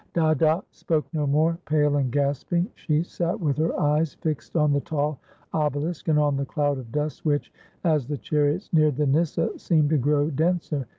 Dada 0.13 0.61
spoke 0.71 1.05
no 1.13 1.27
more; 1.27 1.59
pale 1.65 1.97
and 1.97 2.11
gasping, 2.11 2.67
she 2.73 3.03
sat 3.03 3.39
with 3.39 3.57
her 3.57 3.79
eyes 3.79 4.17
jQxed 4.23 4.59
on 4.59 4.73
the 4.73 4.81
tall 4.81 5.19
obelisk 5.53 6.07
and 6.07 6.17
on 6.17 6.35
the 6.37 6.45
cloud 6.47 6.79
of 6.79 6.91
dust 6.91 7.23
which, 7.23 7.53
as 7.83 8.07
the 8.07 8.17
chariots 8.17 8.73
neared 8.73 8.95
the 8.97 9.05
nyssa, 9.05 9.59
seemed 9.59 9.91
to 9.91 9.99
grow 9.99 10.31
denser. 10.31 10.87